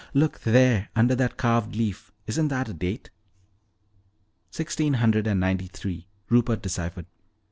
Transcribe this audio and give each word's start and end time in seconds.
Look 0.15 0.39
there, 0.39 0.89
under 0.95 1.13
that 1.13 1.37
carved 1.37 1.75
leaf 1.75 2.11
isn't 2.25 2.47
that 2.47 2.67
a 2.69 2.73
date?" 2.73 3.11
"Sixteen 4.49 4.95
hundred 4.95 5.25
ninety 5.27 5.67
three," 5.67 6.07
Rupert 6.27 6.63
deciphered. 6.63 7.05